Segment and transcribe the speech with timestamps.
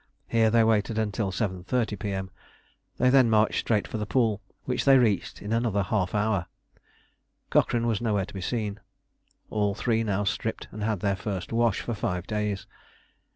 [0.27, 2.31] Here they waited until 7.30 P.M.
[2.97, 6.47] They then marched straight for the pool, which they reached in another half hour.
[7.51, 8.79] Cochrane was nowhere to be seen.
[9.51, 12.65] All three now stripped, and had their first wash for five days.